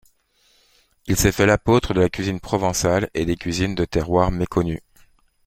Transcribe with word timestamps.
Il 1.05 1.15
s'est 1.15 1.31
fait 1.31 1.45
l'apôtre 1.45 1.93
de 1.93 2.01
la 2.01 2.09
cuisine 2.09 2.39
provençale 2.39 3.11
et 3.13 3.23
des 3.23 3.35
cuisines 3.35 3.75
de 3.75 3.85
terroir 3.85 4.31
méconnues. 4.31 4.81